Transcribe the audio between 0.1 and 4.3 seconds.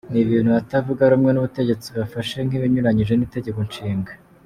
Ni ibintu abatavuga rumwe n’ubutegetsi bafashe nk’ibinyuranyije n’Itegeko Nshinga.